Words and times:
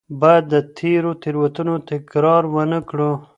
باید 0.21 0.43
د 0.53 0.55
تېرو 0.77 1.11
تېروتنو 1.21 1.75
تکرار 1.89 2.43
ونه 2.53 2.79
کړو. 2.89 3.11